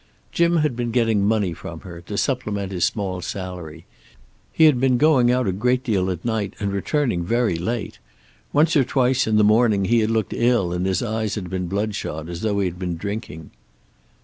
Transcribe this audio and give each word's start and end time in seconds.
Jim 0.31 0.57
had 0.65 0.75
been 0.75 0.89
getting 0.89 1.23
money 1.23 1.53
from 1.53 1.81
her, 1.81 2.01
to 2.01 2.17
supplement 2.17 2.71
his 2.71 2.83
small 2.83 3.21
salary; 3.21 3.85
he 4.51 4.63
had 4.63 4.79
been 4.79 4.97
going 4.97 5.29
out 5.31 5.45
a 5.47 5.51
great 5.51 5.83
deal 5.83 6.09
at 6.09 6.25
night, 6.25 6.55
and 6.59 6.71
returning 6.73 7.23
very 7.23 7.55
late; 7.55 7.99
once 8.51 8.75
or 8.75 8.83
twice, 8.83 9.27
in 9.27 9.37
the 9.37 9.43
morning, 9.43 9.85
he 9.85 9.99
had 9.99 10.09
looked 10.09 10.33
ill 10.35 10.73
and 10.73 10.87
his 10.87 11.03
eyes 11.03 11.35
had 11.35 11.51
been 11.51 11.67
bloodshot, 11.67 12.29
as 12.29 12.41
though 12.41 12.57
he 12.59 12.65
had 12.65 12.79
been 12.79 12.97
drinking. 12.97 13.51